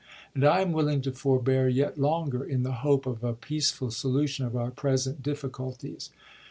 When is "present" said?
4.71-5.21